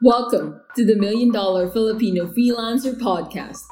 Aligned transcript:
Welcome 0.00 0.60
to 0.76 0.86
the 0.86 0.94
Million 0.94 1.32
Dollar 1.32 1.68
Filipino 1.68 2.28
Freelancer 2.28 2.96
Podcast, 2.96 3.64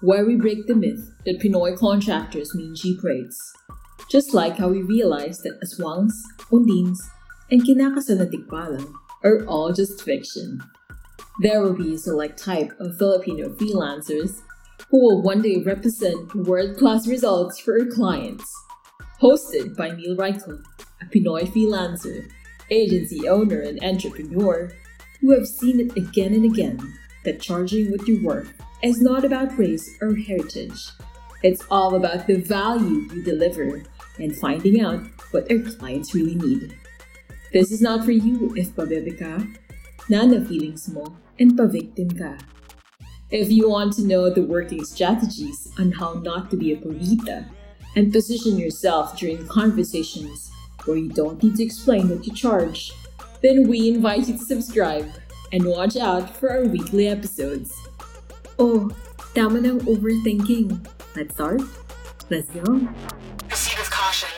where 0.00 0.26
we 0.26 0.34
break 0.34 0.66
the 0.66 0.74
myth 0.74 1.12
that 1.24 1.38
Pinoy 1.38 1.78
contractors 1.78 2.52
mean 2.52 2.74
cheap 2.74 3.04
rates. 3.04 3.54
Just 4.10 4.34
like 4.34 4.56
how 4.56 4.70
we 4.70 4.82
realized 4.82 5.44
that 5.44 5.60
aswangs, 5.60 6.14
undins, 6.50 6.98
and 7.52 7.62
tikbalang 7.62 8.92
are 9.22 9.46
all 9.46 9.72
just 9.72 10.02
fiction. 10.02 10.60
There 11.42 11.62
will 11.62 11.74
be 11.74 11.94
a 11.94 11.98
select 11.98 12.42
type 12.42 12.72
of 12.80 12.98
Filipino 12.98 13.50
freelancers 13.50 14.40
who 14.90 15.00
will 15.00 15.22
one 15.22 15.42
day 15.42 15.62
represent 15.62 16.34
world-class 16.34 17.06
results 17.06 17.60
for 17.60 17.78
our 17.78 17.86
clients. 17.86 18.52
Hosted 19.22 19.76
by 19.76 19.92
Neil 19.92 20.16
Reichel, 20.16 20.60
a 21.00 21.04
Pinoy 21.04 21.44
freelancer, 21.52 22.28
agency 22.68 23.28
owner, 23.28 23.60
and 23.60 23.78
entrepreneur 23.84 24.72
who 25.20 25.30
have 25.32 25.46
seen 25.46 25.80
it 25.80 25.96
again 25.96 26.34
and 26.34 26.44
again 26.44 26.98
that 27.24 27.40
charging 27.40 27.90
with 27.90 28.06
your 28.06 28.22
worth 28.22 28.52
is 28.82 29.00
not 29.00 29.24
about 29.24 29.58
race 29.58 29.96
or 30.00 30.14
heritage. 30.14 30.90
It's 31.42 31.64
all 31.70 31.94
about 31.94 32.26
the 32.26 32.36
value 32.36 33.08
you 33.12 33.22
deliver 33.22 33.82
and 34.18 34.36
finding 34.36 34.80
out 34.80 35.02
what 35.30 35.50
our 35.50 35.58
clients 35.58 36.14
really 36.14 36.34
need. 36.34 36.76
This 37.52 37.70
is 37.70 37.80
not 37.80 38.04
for 38.04 38.12
you 38.12 38.52
if 38.56 38.74
pabebe 38.74 39.18
ka, 39.18 39.44
na 40.08 40.44
feelings 40.44 40.88
mo, 40.88 41.16
and 41.38 41.56
pa-victim 41.56 42.10
ka. 42.10 42.36
If 43.30 43.50
you 43.50 43.68
want 43.70 43.92
to 43.94 44.06
know 44.06 44.30
the 44.30 44.42
working 44.42 44.84
strategies 44.84 45.68
on 45.78 45.92
how 45.92 46.14
not 46.14 46.50
to 46.50 46.56
be 46.56 46.72
a 46.72 46.76
purita 46.76 47.46
and 47.94 48.12
position 48.12 48.58
yourself 48.58 49.18
during 49.18 49.46
conversations 49.48 50.50
where 50.84 50.96
you 50.96 51.10
don't 51.10 51.42
need 51.42 51.56
to 51.56 51.62
explain 51.62 52.08
what 52.08 52.26
you 52.26 52.32
charge, 52.32 52.92
then 53.42 53.68
we 53.68 53.88
invite 53.88 54.26
you 54.26 54.36
to 54.36 54.44
subscribe 54.44 55.06
and 55.52 55.64
watch 55.64 55.96
out 55.96 56.36
for 56.36 56.50
our 56.50 56.64
weekly 56.64 57.06
episodes. 57.06 57.70
Oh, 58.58 58.90
tama 59.30 59.62
ng 59.62 59.78
overthinking. 59.86 60.74
Let's 61.14 61.38
start? 61.38 61.62
Let's 62.30 62.50
go. 62.50 62.66
Proceed 63.46 63.78
with 63.78 63.90
caution. 63.94 64.34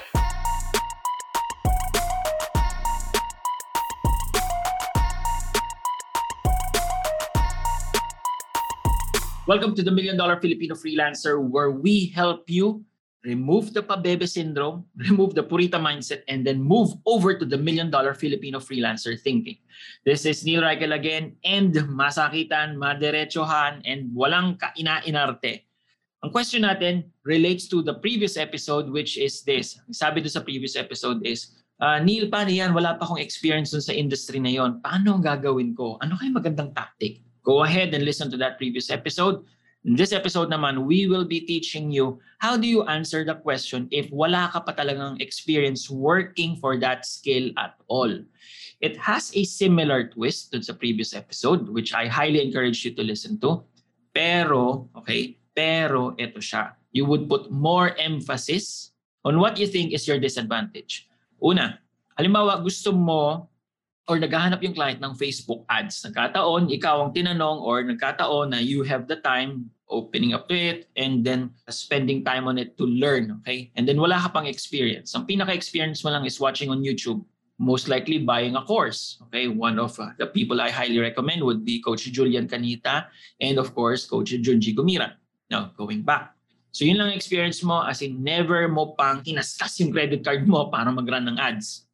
Welcome 9.49 9.75
to 9.75 9.83
the 9.83 9.91
Million 9.91 10.21
Dollar 10.21 10.39
Filipino 10.39 10.77
Freelancer, 10.77 11.41
where 11.41 11.73
we 11.73 12.13
help 12.13 12.53
you 12.53 12.85
remove 13.25 13.73
the 13.73 13.83
pabebe 13.83 14.29
syndrome, 14.29 14.85
remove 15.09 15.35
the 15.35 15.45
purita 15.45 15.77
mindset, 15.77 16.23
and 16.29 16.47
then 16.47 16.61
move 16.61 16.93
over 17.07 17.37
to 17.37 17.45
the 17.45 17.59
Million 17.59 17.91
Dollar 17.91 18.15
Filipino 18.15 18.59
Freelancer 18.59 19.19
thinking. 19.21 19.57
This 20.05 20.25
is 20.25 20.45
Neil 20.45 20.63
Reichel 20.63 20.95
again, 20.95 21.37
and 21.45 21.75
masakitan, 22.01 22.77
maderechohan, 22.77 23.83
and 23.85 24.09
walang 24.17 24.57
kaina-inarte. 24.57 25.65
Ang 26.21 26.31
question 26.33 26.69
natin 26.69 27.09
relates 27.25 27.65
to 27.69 27.81
the 27.81 27.97
previous 27.97 28.37
episode, 28.37 28.93
which 28.93 29.17
is 29.17 29.41
this. 29.41 29.81
Sabi 29.89 30.21
doon 30.21 30.37
sa 30.37 30.45
previous 30.45 30.77
episode 30.77 31.25
is, 31.25 31.57
uh, 31.81 31.97
Neil, 31.97 32.29
paano 32.29 32.53
yan? 32.53 32.77
Wala 32.77 33.01
pa 33.01 33.09
akong 33.09 33.25
experience 33.25 33.73
dun 33.73 33.81
sa 33.81 33.97
industry 33.97 34.37
na 34.37 34.53
yon. 34.53 34.85
Paano 34.85 35.17
ang 35.17 35.25
gagawin 35.25 35.73
ko? 35.73 35.97
Ano 36.05 36.21
kaya 36.21 36.29
magandang 36.29 36.77
tactic? 36.77 37.25
Go 37.41 37.65
ahead 37.65 37.97
and 37.97 38.05
listen 38.05 38.29
to 38.29 38.37
that 38.37 38.61
previous 38.61 38.93
episode. 38.93 39.41
In 39.81 39.97
this 39.97 40.13
episode 40.13 40.53
naman, 40.53 40.85
we 40.85 41.09
will 41.09 41.25
be 41.25 41.41
teaching 41.41 41.89
you 41.89 42.21
how 42.37 42.61
do 42.61 42.69
you 42.69 42.85
answer 42.85 43.25
the 43.25 43.41
question 43.41 43.89
if 43.89 44.13
wala 44.13 44.53
ka 44.53 44.61
pa 44.61 44.77
talagang 44.77 45.17
experience 45.25 45.89
working 45.89 46.53
for 46.61 46.77
that 46.77 47.09
skill 47.09 47.49
at 47.57 47.81
all. 47.89 48.13
It 48.85 49.01
has 49.01 49.33
a 49.33 49.45
similar 49.49 50.13
twist 50.13 50.53
to 50.53 50.61
sa 50.61 50.77
previous 50.77 51.17
episode, 51.17 51.73
which 51.73 51.97
I 51.97 52.13
highly 52.13 52.45
encourage 52.45 52.85
you 52.85 52.93
to 52.93 53.01
listen 53.01 53.41
to. 53.41 53.65
Pero, 54.13 54.93
okay, 55.01 55.41
pero 55.57 56.13
ito 56.21 56.45
siya. 56.45 56.77
You 56.93 57.09
would 57.09 57.25
put 57.25 57.49
more 57.49 57.97
emphasis 57.97 58.93
on 59.25 59.41
what 59.41 59.57
you 59.57 59.65
think 59.65 59.97
is 59.97 60.05
your 60.05 60.21
disadvantage. 60.21 61.09
Una, 61.41 61.81
halimbawa 62.21 62.61
gusto 62.61 62.93
mo 62.93 63.50
or 64.11 64.19
naghahanap 64.19 64.59
yung 64.67 64.75
client 64.75 64.99
ng 64.99 65.15
Facebook 65.15 65.63
ads. 65.71 66.03
Nagkataon, 66.03 66.67
ikaw 66.75 67.07
ang 67.07 67.15
tinanong 67.15 67.63
or 67.63 67.87
nagkataon 67.87 68.51
na 68.51 68.59
you 68.59 68.83
have 68.83 69.07
the 69.07 69.23
time 69.23 69.71
opening 69.87 70.35
up 70.35 70.51
to 70.51 70.59
it 70.59 70.91
and 70.99 71.23
then 71.23 71.55
spending 71.71 72.27
time 72.27 72.51
on 72.51 72.59
it 72.59 72.75
to 72.75 72.83
learn, 72.91 73.39
okay? 73.39 73.71
And 73.79 73.87
then 73.87 74.03
wala 74.03 74.19
ka 74.19 74.35
pang 74.35 74.51
experience. 74.51 75.15
Ang 75.15 75.31
pinaka-experience 75.31 76.03
mo 76.03 76.11
lang 76.11 76.27
is 76.27 76.43
watching 76.43 76.75
on 76.75 76.83
YouTube. 76.83 77.23
Most 77.61 77.87
likely 77.87 78.19
buying 78.19 78.59
a 78.59 78.67
course, 78.67 79.23
okay? 79.31 79.47
One 79.47 79.79
of 79.79 79.95
uh, 80.03 80.11
the 80.19 80.27
people 80.27 80.59
I 80.59 80.75
highly 80.75 80.99
recommend 80.99 81.47
would 81.47 81.63
be 81.63 81.79
Coach 81.79 82.11
Julian 82.11 82.51
Canita 82.51 83.07
and 83.39 83.63
of 83.63 83.79
course, 83.79 84.11
Coach 84.11 84.35
Junji 84.35 84.75
Gumira. 84.75 85.15
Now, 85.51 85.71
going 85.79 86.03
back. 86.03 86.35
So 86.71 86.87
yun 86.87 86.99
lang 86.99 87.15
experience 87.15 87.63
mo 87.63 87.83
as 87.83 88.03
in 88.03 88.23
never 88.23 88.67
mo 88.67 88.95
pang 88.95 89.23
kinaskas 89.23 89.79
yung 89.83 89.91
credit 89.91 90.23
card 90.23 90.47
mo 90.47 90.71
para 90.71 90.87
mag-run 90.91 91.27
ng 91.27 91.39
ads 91.39 91.90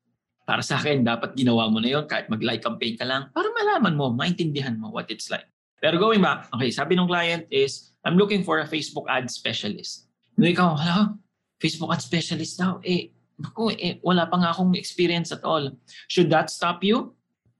para 0.46 0.62
sa 0.62 0.78
akin, 0.78 1.02
dapat 1.02 1.34
ginawa 1.34 1.66
mo 1.66 1.82
na 1.82 1.90
yon 1.90 2.06
kahit 2.06 2.30
mag-like 2.30 2.62
campaign 2.62 2.94
ka 2.94 3.02
lang 3.02 3.26
para 3.34 3.50
malaman 3.50 3.98
mo, 3.98 4.14
maintindihan 4.14 4.78
mo 4.78 4.94
what 4.94 5.10
it's 5.10 5.26
like. 5.26 5.44
Pero 5.82 5.98
going 5.98 6.22
back, 6.22 6.46
okay, 6.54 6.70
sabi 6.70 6.94
ng 6.94 7.10
client 7.10 7.44
is, 7.50 7.92
I'm 8.06 8.14
looking 8.14 8.46
for 8.46 8.62
a 8.62 8.66
Facebook 8.66 9.10
ad 9.10 9.26
specialist. 9.28 10.06
No, 10.38 10.46
ikaw, 10.46 10.78
hala, 10.78 11.18
Facebook 11.58 11.90
ad 11.90 12.00
specialist 12.00 12.56
daw. 12.56 12.78
Eh, 12.86 13.10
naku, 13.42 13.74
eh, 13.74 13.98
wala 14.00 14.30
pa 14.30 14.38
nga 14.38 14.54
akong 14.54 14.78
experience 14.78 15.34
at 15.34 15.42
all. 15.42 15.74
Should 16.06 16.30
that 16.30 16.48
stop 16.48 16.80
you? 16.86 17.12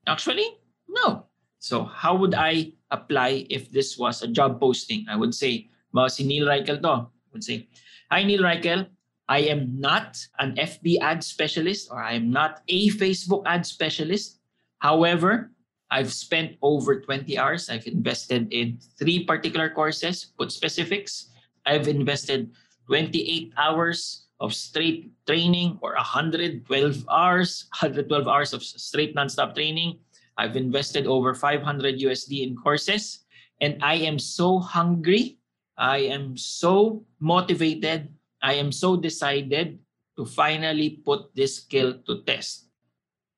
Actually, 0.07 0.47
no. 0.87 1.27
So, 1.59 1.85
how 1.85 2.15
would 2.15 2.39
I 2.39 2.79
apply 2.95 3.51
if 3.51 3.69
this 3.75 3.99
was 3.99 4.23
a 4.23 4.31
job 4.31 4.63
posting? 4.63 5.05
I 5.11 5.19
would 5.19 5.35
say, 5.35 5.69
ba 5.91 6.07
si 6.07 6.23
Neil 6.23 6.47
Reichel 6.47 6.79
to. 6.87 7.11
I 7.11 7.31
would 7.35 7.43
say, 7.43 7.67
Hi 8.07 8.23
Neil 8.23 8.47
Reichel, 8.47 8.87
I 9.29 9.41
am 9.51 9.81
not 9.81 10.19
an 10.39 10.55
FB 10.55 10.99
ad 11.01 11.25
specialist 11.25 11.89
or 11.91 12.03
I 12.03 12.15
am 12.15 12.31
not 12.31 12.63
a 12.69 12.89
Facebook 12.91 13.43
ad 13.47 13.67
specialist. 13.67 14.39
However, 14.79 15.51
I've 15.91 16.13
spent 16.13 16.57
over 16.63 17.01
20 17.01 17.39
hours. 17.39 17.69
I've 17.69 17.87
invested 17.87 18.53
in 18.53 18.79
three 18.99 19.25
particular 19.25 19.71
courses, 19.71 20.33
put 20.39 20.53
specifics. 20.53 21.31
I've 21.65 21.89
invested 21.89 22.51
28 22.87 23.53
hours 23.57 24.27
of 24.39 24.55
straight 24.55 25.11
training 25.27 25.79
or 25.81 25.95
112 25.95 27.09
hours, 27.11 27.67
112 27.81 28.29
hours 28.29 28.53
of 28.53 28.63
straight 28.63 29.15
nonstop 29.17 29.55
training. 29.55 29.99
I've 30.39 30.57
invested 30.57 31.07
over 31.07 31.35
500 31.35 31.99
USD 31.99 32.47
in 32.47 32.57
courses 32.57 33.27
and 33.61 33.83
I 33.83 33.95
am 33.95 34.19
so 34.19 34.59
hungry. 34.59 35.39
I 35.79 35.99
am 35.99 36.37
so 36.37 37.05
motivated 37.21 38.09
I 38.43 38.55
am 38.55 38.73
so 38.73 38.97
decided 38.97 39.79
to 40.17 40.25
finally 40.25 41.01
put 41.05 41.35
this 41.35 41.57
skill 41.59 42.01
to 42.07 42.23
test. 42.25 42.69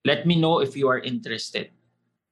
Let 0.05 0.27
me 0.27 0.41
know 0.41 0.61
if 0.61 0.77
you 0.77 0.89
are 0.89 1.01
interested. 1.01 1.71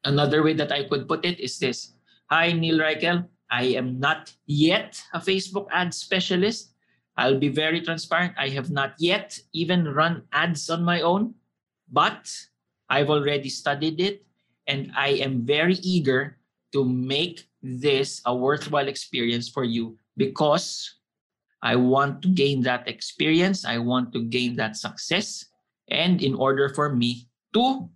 Another 0.04 0.42
way 0.42 0.54
that 0.54 0.72
I 0.72 0.84
could 0.84 1.08
put 1.08 1.24
it 1.24 1.40
is 1.40 1.58
this. 1.58 1.94
Hi, 2.30 2.52
Neil 2.52 2.78
Reichel. 2.78 3.26
I 3.50 3.74
am 3.78 3.98
not 3.98 4.32
yet 4.46 5.02
a 5.14 5.18
Facebook 5.18 5.66
ad 5.70 5.94
specialist. 5.94 6.74
I'll 7.16 7.38
be 7.38 7.48
very 7.48 7.80
transparent. 7.80 8.34
I 8.38 8.48
have 8.50 8.70
not 8.70 8.94
yet 8.98 9.38
even 9.52 9.86
run 9.86 10.22
ads 10.32 10.68
on 10.70 10.84
my 10.84 11.00
own, 11.00 11.34
but 11.90 12.30
I've 12.88 13.10
already 13.10 13.48
studied 13.48 14.00
it 14.00 14.26
and 14.66 14.92
I 14.96 15.22
am 15.22 15.46
very 15.46 15.74
eager 15.82 16.38
to 16.72 16.84
make 16.84 17.48
this 17.62 18.20
a 18.26 18.34
worthwhile 18.34 18.88
experience 18.88 19.48
for 19.48 19.64
you 19.64 19.98
because 20.16 20.96
I 21.62 21.76
want 21.76 22.22
to 22.22 22.28
gain 22.28 22.62
that 22.62 22.88
experience. 22.88 23.64
I 23.64 23.78
want 23.78 24.12
to 24.12 24.22
gain 24.22 24.56
that 24.56 24.76
success. 24.76 25.44
And 25.88 26.20
in 26.20 26.34
order 26.34 26.68
for 26.68 26.94
me 26.94 27.28
to 27.54 27.88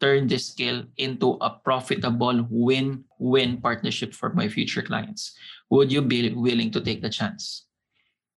turn 0.00 0.26
this 0.26 0.50
skill 0.50 0.82
into 0.98 1.38
a 1.38 1.50
profitable 1.62 2.46
win-win 2.50 3.62
partnership 3.62 4.14
for 4.14 4.34
my 4.34 4.48
future 4.48 4.82
clients, 4.82 5.36
would 5.70 5.92
you 5.92 6.02
be 6.02 6.34
willing 6.34 6.70
to 6.74 6.80
take 6.80 7.02
the 7.02 7.10
chance? 7.10 7.66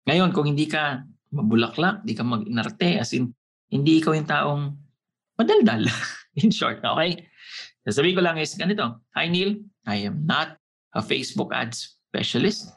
Ngayon, 0.10 0.36
kung 0.36 0.52
hindi 0.52 0.68
ka 0.68 1.08
mabulaklak, 1.32 2.04
hindi 2.04 2.16
ka 2.20 2.24
mag-inarte, 2.28 3.00
as 3.00 3.16
in, 3.16 3.32
hindi 3.72 4.04
ikaw 4.04 4.12
yung 4.12 4.28
taong 4.28 4.64
madaldal, 5.40 5.88
in 6.44 6.52
short, 6.52 6.84
okay? 6.84 7.24
Sasabihin 7.88 8.20
ko 8.20 8.22
lang 8.24 8.38
is 8.40 8.56
ganito, 8.60 9.00
Hi 9.16 9.32
Neil, 9.32 9.64
I 9.88 10.08
am 10.08 10.28
not 10.28 10.60
a 10.92 11.00
Facebook 11.00 11.56
ads 11.56 11.96
specialist 12.12 12.70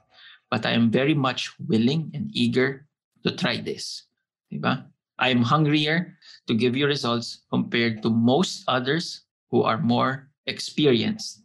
but 0.56 0.64
I 0.64 0.72
am 0.72 0.88
very 0.88 1.12
much 1.12 1.52
willing 1.68 2.08
and 2.16 2.32
eager 2.32 2.88
to 3.28 3.36
try 3.36 3.60
this. 3.60 4.08
Diba? 4.48 4.88
I 5.20 5.28
am 5.28 5.44
hungrier 5.44 6.16
to 6.48 6.56
give 6.56 6.72
you 6.72 6.88
results 6.88 7.44
compared 7.52 8.00
to 8.00 8.08
most 8.08 8.64
others 8.64 9.28
who 9.52 9.68
are 9.68 9.76
more 9.76 10.32
experienced. 10.48 11.44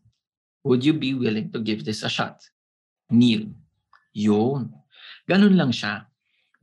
Would 0.63 0.88
you 0.88 0.96
be 0.96 1.12
willing 1.12 1.52
to 1.52 1.60
give 1.60 1.84
this 1.84 2.08
a 2.08 2.10
shot? 2.10 2.40
Neil. 3.12 3.52
Yun. 4.16 4.72
Ganun 5.28 5.60
lang 5.60 5.75
siya. 5.75 6.08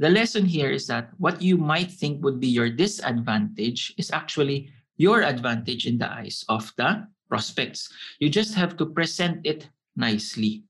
The 0.00 0.08
lesson 0.08 0.48
here 0.48 0.72
is 0.72 0.88
that 0.88 1.12
what 1.20 1.44
you 1.44 1.60
might 1.60 1.92
think 1.92 2.24
would 2.24 2.40
be 2.40 2.48
your 2.48 2.72
disadvantage 2.72 3.92
is 4.00 4.08
actually 4.08 4.72
your 4.96 5.20
advantage 5.20 5.84
in 5.84 6.00
the 6.00 6.08
eyes 6.08 6.48
of 6.48 6.72
the 6.80 7.12
prospects. 7.28 7.92
You 8.24 8.32
just 8.32 8.56
have 8.56 8.80
to 8.80 8.88
present 8.88 9.44
it 9.44 9.68
nicely. 10.00 10.64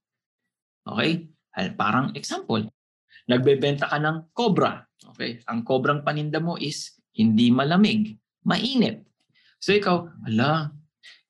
Okay? 0.90 1.30
Parang 1.76 2.14
example, 2.14 2.68
nagbebenta 3.28 3.90
ka 3.90 3.98
ng 3.98 4.32
cobra. 4.32 4.82
Okay? 5.14 5.42
Ang 5.50 5.62
cobrang 5.62 6.02
paninda 6.02 6.38
mo 6.38 6.56
is 6.56 6.96
hindi 7.18 7.50
malamig, 7.50 8.14
mainit. 8.46 9.02
So 9.58 9.74
ikaw, 9.74 10.06
ala, 10.30 10.70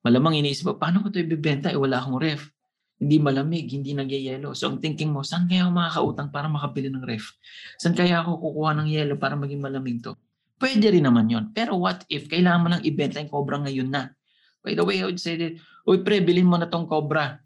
malamang 0.05 0.45
iniisip 0.45 0.69
mo, 0.69 0.75
paano 0.77 1.01
ko 1.01 1.09
ito 1.09 1.25
ibibenta? 1.25 1.73
Eh, 1.73 1.81
wala 1.81 1.99
akong 2.01 2.21
ref. 2.21 2.53
Hindi 2.99 3.17
malamig, 3.23 3.71
hindi 3.73 3.95
nagyayelo. 3.95 4.53
So 4.53 4.69
ang 4.69 4.83
thinking 4.83 5.15
mo, 5.15 5.25
saan 5.25 5.49
kaya 5.49 5.65
ako 5.65 5.73
makakautang 5.73 6.31
para 6.35 6.47
makabili 6.51 6.93
ng 6.93 7.07
ref? 7.07 7.33
Saan 7.81 7.95
kaya 7.97 8.21
ako 8.21 8.43
kukuha 8.43 8.75
ng 8.79 8.89
yelo 8.91 9.15
para 9.17 9.39
maging 9.39 9.63
malamig 9.63 10.03
to? 10.05 10.19
Pwede 10.59 10.91
rin 10.91 11.07
naman 11.07 11.31
yon. 11.31 11.55
Pero 11.55 11.79
what 11.79 12.03
if 12.11 12.27
kailangan 12.27 12.61
mo 12.61 12.69
nang 12.75 12.83
ibenta 12.83 13.23
yung 13.23 13.31
cobra 13.31 13.63
ngayon 13.63 13.89
na? 13.89 14.11
By 14.61 14.75
the 14.75 14.83
way, 14.83 14.99
I 15.01 15.07
would 15.07 15.23
say 15.23 15.39
that, 15.39 15.55
uy 15.87 16.03
pre, 16.03 16.19
bilhin 16.19 16.51
mo 16.51 16.59
na 16.59 16.67
tong 16.67 16.91
cobra. 16.91 17.39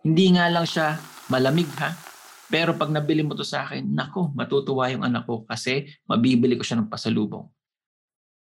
Hindi 0.00 0.32
nga 0.34 0.48
lang 0.48 0.64
siya 0.64 0.96
malamig 1.28 1.68
ha. 1.76 2.05
Pero 2.46 2.78
pag 2.78 2.90
nabili 2.94 3.26
mo 3.26 3.34
to 3.34 3.42
sa 3.42 3.66
akin, 3.66 3.82
nako, 3.82 4.30
matutuwa 4.32 4.86
yung 4.90 5.02
anak 5.02 5.26
ko 5.26 5.42
kasi 5.46 5.90
mabibili 6.06 6.54
ko 6.54 6.62
siya 6.62 6.78
ng 6.78 6.90
pasalubong. 6.90 7.46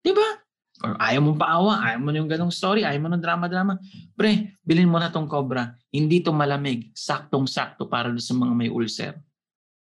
Di 0.05 0.13
ba? 0.13 0.45
Or 0.85 0.99
ayaw 1.01 1.23
mong 1.25 1.41
paawa, 1.41 1.73
ayaw 1.87 1.99
mo 2.03 2.11
yung 2.13 2.29
ganong 2.29 2.53
story, 2.53 2.85
ayaw 2.85 3.01
mo 3.01 3.09
ng 3.15 3.23
drama-drama. 3.23 3.81
Pre, 4.13 4.61
bilhin 4.61 4.91
mo 4.91 5.01
na 5.01 5.09
tong 5.09 5.31
cobra. 5.31 5.73
Hindi 5.89 6.21
to 6.21 6.35
malamig, 6.35 6.93
saktong-sakto 6.93 7.89
para 7.89 8.13
sa 8.21 8.35
mga 8.37 8.53
may 8.53 8.69
ulcer. 8.69 9.17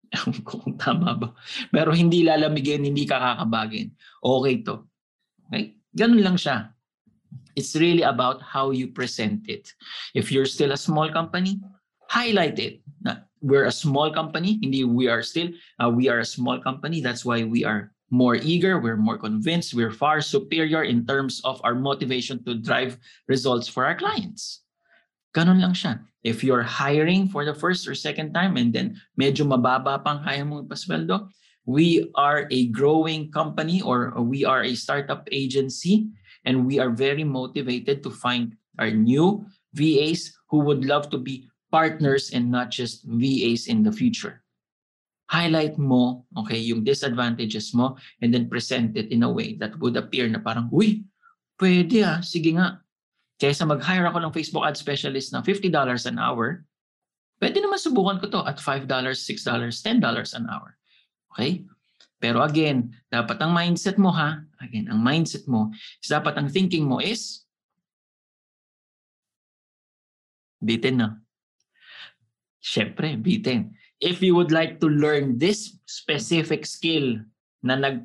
Ewan 0.15 0.39
ko 0.47 0.63
kung 0.63 0.79
tama 0.79 1.19
ba. 1.19 1.29
Pero 1.75 1.91
hindi 1.91 2.23
lalamigin, 2.23 2.87
hindi 2.87 3.03
ka 3.03 3.19
kakabagin. 3.19 3.91
Okay 4.23 4.63
to. 4.63 4.87
Okay? 5.51 5.75
Ganun 5.97 6.23
lang 6.23 6.39
siya. 6.39 6.71
It's 7.59 7.75
really 7.75 8.07
about 8.07 8.45
how 8.45 8.71
you 8.71 8.93
present 8.93 9.49
it. 9.51 9.73
If 10.15 10.31
you're 10.31 10.47
still 10.47 10.71
a 10.71 10.79
small 10.79 11.11
company, 11.11 11.59
highlight 12.07 12.61
it. 12.63 12.85
Na 13.03 13.26
we're 13.47 13.71
a 13.71 13.73
small 13.73 14.11
company, 14.11 14.59
hindi 14.59 14.83
we 14.83 15.07
are 15.07 15.23
still, 15.23 15.55
uh, 15.79 15.89
we 15.89 16.11
are 16.11 16.19
a 16.19 16.27
small 16.27 16.59
company. 16.59 17.01
That's 17.01 17.25
why 17.25 17.47
we 17.47 17.63
are 17.63 17.95
more 18.11 18.35
eager, 18.35 18.79
we're 18.79 18.99
more 18.99 19.19
convinced, 19.19 19.75
we're 19.75 19.95
far 19.95 20.21
superior 20.21 20.83
in 20.83 21.07
terms 21.07 21.41
of 21.47 21.63
our 21.63 21.75
motivation 21.75 22.43
to 22.45 22.59
drive 22.59 22.99
results 23.31 23.67
for 23.71 23.87
our 23.87 23.95
clients. 23.95 24.63
Ganon 25.35 25.63
lang 25.63 25.75
siya. 25.75 26.03
If 26.27 26.43
you're 26.43 26.67
hiring 26.67 27.31
for 27.31 27.47
the 27.47 27.55
first 27.55 27.87
or 27.87 27.95
second 27.95 28.35
time 28.35 28.59
and 28.59 28.75
then 28.75 28.99
medyo 29.15 29.47
mababa 29.47 30.03
pang 30.03 30.27
kaya 30.27 30.43
mong 30.43 30.67
ipasweldo, 30.67 31.31
we 31.67 32.11
are 32.15 32.51
a 32.51 32.67
growing 32.75 33.31
company 33.31 33.83
or 33.83 34.15
we 34.23 34.43
are 34.43 34.63
a 34.63 34.75
startup 34.75 35.27
agency 35.31 36.11
and 36.47 36.67
we 36.67 36.79
are 36.79 36.91
very 36.91 37.23
motivated 37.23 38.03
to 38.03 38.11
find 38.11 38.55
our 38.79 38.91
new 38.91 39.47
VAs 39.75 40.35
who 40.51 40.63
would 40.63 40.87
love 40.87 41.11
to 41.11 41.19
be 41.19 41.47
partners 41.71 42.31
and 42.31 42.51
not 42.51 42.71
just 42.71 43.05
VAs 43.07 43.67
in 43.67 43.83
the 43.83 43.93
future. 43.93 44.43
Highlight 45.27 45.75
mo, 45.75 46.25
okay, 46.39 46.59
yung 46.63 46.87
disadvantages 46.87 47.75
mo 47.75 47.99
and 48.23 48.31
then 48.31 48.47
present 48.47 48.95
it 48.95 49.11
in 49.11 49.27
a 49.27 49.31
way 49.31 49.59
that 49.59 49.75
would 49.83 49.99
appear 49.99 50.31
na 50.31 50.39
parang, 50.39 50.71
uy, 50.71 51.03
pwede 51.59 52.07
ah, 52.07 52.23
sige 52.23 52.55
nga. 52.55 52.79
Kaysa 53.37 53.67
mag-hire 53.67 54.07
ako 54.07 54.23
ng 54.23 54.33
Facebook 54.33 54.65
ad 54.65 54.79
specialist 54.79 55.35
ng 55.35 55.43
$50 55.43 55.75
an 56.09 56.17
hour, 56.23 56.63
pwede 57.43 57.59
naman 57.59 57.77
subukan 57.77 58.23
ko 58.23 58.31
to 58.31 58.41
at 58.47 58.63
$5, 58.63 58.87
$6, 58.87 58.87
$10 58.87 60.39
an 60.39 60.45
hour. 60.47 60.79
Okay? 61.35 61.67
Pero 62.17 62.41
again, 62.41 62.97
dapat 63.13 63.37
ang 63.45 63.53
mindset 63.53 64.01
mo 64.01 64.09
ha, 64.15 64.41
again, 64.63 64.89
ang 64.89 65.05
mindset 65.05 65.45
mo, 65.45 65.69
is 66.01 66.09
dapat 66.09 66.39
ang 66.41 66.49
thinking 66.49 66.89
mo 66.89 67.03
is, 67.03 67.45
bitin 70.65 70.97
na. 70.97 71.09
Siyempre, 72.67 73.15
bitin. 73.15 73.71
If 74.03 74.19
you 74.19 74.35
would 74.35 74.51
like 74.51 74.83
to 74.83 74.91
learn 74.91 75.39
this 75.39 75.79
specific 75.87 76.67
skill 76.67 77.23
na 77.63 77.79
nag, 77.79 78.03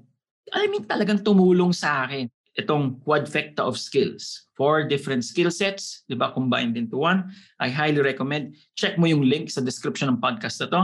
I 0.54 0.70
mean 0.70 0.86
talagang 0.86 1.26
tumulong 1.26 1.74
sa 1.74 2.06
akin, 2.06 2.30
itong 2.62 3.02
quadfecta 3.02 3.66
of 3.66 3.82
skills. 3.82 4.54
Four 4.54 4.86
different 4.86 5.26
skill 5.26 5.50
sets, 5.50 6.06
di 6.06 6.14
ba, 6.14 6.30
combined 6.30 6.78
into 6.78 7.02
one. 7.02 7.34
I 7.58 7.74
highly 7.74 8.06
recommend, 8.06 8.54
check 8.78 9.02
mo 9.02 9.10
yung 9.10 9.26
link 9.26 9.50
sa 9.50 9.66
description 9.66 10.14
ng 10.14 10.22
podcast 10.22 10.62
na 10.62 10.68
to. 10.70 10.82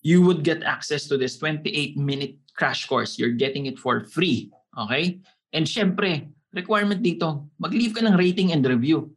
You 0.00 0.24
would 0.24 0.40
get 0.40 0.64
access 0.64 1.04
to 1.12 1.20
this 1.20 1.36
28-minute 1.36 2.56
crash 2.56 2.88
course. 2.88 3.20
You're 3.20 3.36
getting 3.36 3.68
it 3.68 3.76
for 3.76 4.08
free. 4.08 4.48
Okay? 4.80 5.20
And 5.52 5.68
syempre, 5.68 6.32
requirement 6.56 7.04
dito, 7.04 7.52
mag-leave 7.60 7.92
ka 7.92 8.00
ng 8.00 8.16
rating 8.16 8.56
and 8.56 8.64
review. 8.64 9.12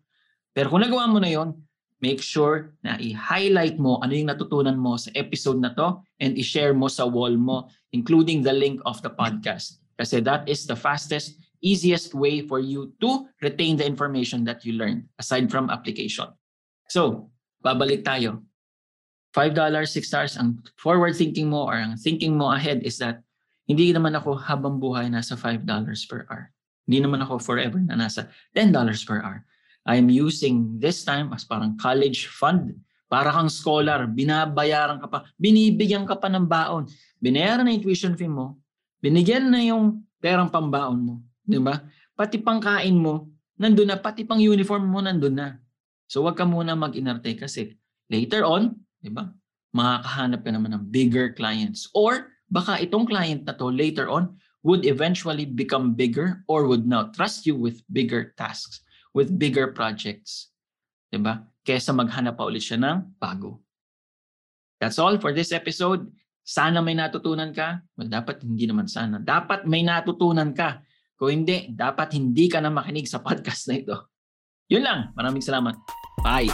Pero 0.51 0.67
kung 0.67 0.83
nagawa 0.83 1.07
mo 1.07 1.23
na 1.23 1.31
yon, 1.31 1.55
make 2.03 2.19
sure 2.19 2.75
na 2.83 2.99
i-highlight 2.99 3.79
mo 3.79 4.03
ano 4.03 4.11
yung 4.11 4.27
natutunan 4.27 4.75
mo 4.75 4.99
sa 4.99 5.07
episode 5.15 5.63
na 5.63 5.71
to 5.71 6.03
and 6.19 6.35
i-share 6.35 6.75
mo 6.75 6.91
sa 6.91 7.07
wall 7.07 7.31
mo, 7.39 7.71
including 7.95 8.43
the 8.43 8.51
link 8.51 8.83
of 8.83 8.99
the 8.99 9.07
podcast. 9.07 9.79
Kasi 9.95 10.19
that 10.27 10.43
is 10.43 10.67
the 10.67 10.75
fastest, 10.75 11.39
easiest 11.63 12.11
way 12.11 12.43
for 12.43 12.59
you 12.59 12.91
to 12.99 13.31
retain 13.39 13.79
the 13.79 13.87
information 13.87 14.43
that 14.43 14.67
you 14.67 14.75
learned 14.75 15.07
aside 15.15 15.47
from 15.47 15.71
application. 15.71 16.27
So, 16.91 17.31
babalik 17.63 18.03
tayo. 18.03 18.43
$5, 19.31 19.55
$6, 19.55 20.37
ang 20.37 20.59
forward 20.75 21.15
thinking 21.15 21.47
mo 21.47 21.71
or 21.71 21.79
ang 21.79 21.95
thinking 21.95 22.35
mo 22.35 22.51
ahead 22.51 22.83
is 22.83 22.99
that 22.99 23.23
hindi 23.63 23.95
naman 23.95 24.13
ako 24.13 24.35
habang 24.37 24.77
buhay 24.77 25.07
nasa 25.07 25.39
$5 25.39 25.63
per 26.11 26.27
hour. 26.27 26.51
Hindi 26.83 26.99
naman 26.99 27.23
ako 27.23 27.39
forever 27.39 27.79
na 27.79 27.95
nasa 27.95 28.27
$10 28.51 28.75
per 29.07 29.23
hour. 29.23 29.47
I'm 29.83 30.07
using 30.07 30.79
this 30.79 31.03
time 31.03 31.35
as 31.35 31.43
parang 31.43 31.75
college 31.75 32.31
fund. 32.31 32.75
Para 33.11 33.29
kang 33.29 33.51
scholar, 33.51 34.09
binabayaran 34.09 34.97
ka 34.97 35.07
pa, 35.11 35.19
binibigyan 35.37 36.07
ka 36.07 36.17
pa 36.17 36.31
ng 36.31 36.49
baon. 36.49 36.89
Binayaran 37.21 37.67
na 37.67 37.75
yung 37.75 37.85
tuition 37.85 38.17
fee 38.17 38.31
mo, 38.31 38.57
binigyan 39.03 39.53
na 39.53 39.61
yung 39.61 40.01
perang 40.17 40.49
pambaon 40.49 40.97
mo. 40.97 41.15
Di 41.43 41.59
ba? 41.61 41.77
Pati 42.17 42.41
pangkain 42.41 42.95
mo, 42.95 43.29
nandun 43.59 43.93
na. 43.93 44.01
Pati 44.01 44.25
pang 44.25 44.41
uniform 44.41 44.89
mo, 44.89 45.03
nandun 45.03 45.35
na. 45.35 45.61
So 46.09 46.25
wag 46.25 46.39
ka 46.39 46.47
muna 46.47 46.73
mag-inarte 46.73 47.37
kasi 47.37 47.77
later 48.09 48.47
on, 48.47 48.73
di 49.03 49.13
ba? 49.13 49.29
Makakahanap 49.77 50.41
ka 50.41 50.49
naman 50.49 50.71
ng 50.73 50.85
bigger 50.89 51.37
clients. 51.37 51.91
Or 51.93 52.33
baka 52.49 52.81
itong 52.81 53.05
client 53.05 53.45
na 53.45 53.53
to 53.57 53.69
later 53.69 54.09
on 54.09 54.37
would 54.63 54.87
eventually 54.87 55.43
become 55.43 55.93
bigger 55.93 56.41
or 56.47 56.65
would 56.65 56.87
now 56.87 57.11
trust 57.11 57.43
you 57.43 57.53
with 57.53 57.83
bigger 57.91 58.31
tasks, 58.39 58.81
with 59.13 59.31
bigger 59.37 59.71
projects. 59.71 60.49
Di 61.07 61.21
ba? 61.21 61.39
Kesa 61.63 61.95
maghanap 61.95 62.35
pa 62.35 62.49
ulit 62.49 62.65
siya 62.65 62.81
ng 62.81 63.15
bago. 63.21 63.61
That's 64.81 64.99
all 64.99 65.15
for 65.21 65.31
this 65.31 65.55
episode. 65.55 66.11
Sana 66.43 66.83
may 66.83 66.91
natutunan 66.91 67.55
ka. 67.55 67.79
Well, 67.95 68.11
dapat 68.11 68.43
hindi 68.43 68.67
naman 68.67 68.91
sana. 68.91 69.21
Dapat 69.23 69.63
may 69.63 69.79
natutunan 69.85 70.51
ka. 70.51 70.83
Kung 71.15 71.31
hindi, 71.31 71.71
dapat 71.71 72.19
hindi 72.19 72.51
ka 72.51 72.59
na 72.59 72.67
makinig 72.67 73.07
sa 73.07 73.23
podcast 73.23 73.71
na 73.71 73.79
ito. 73.79 73.97
Yun 74.67 74.83
lang. 74.83 74.99
Maraming 75.15 75.39
salamat. 75.39 75.79
Bye. 76.19 76.51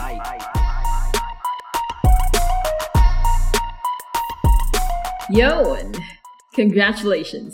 Yo, 5.30 5.78
and 5.78 5.94
congratulations! 6.58 7.54